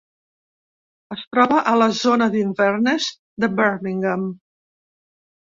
Es 1.15 1.25
troba 1.35 1.59
a 1.73 1.75
la 1.81 1.89
zona 1.99 2.29
d'Inverness 2.37 3.11
de 3.45 3.51
Birmingham. 3.61 4.29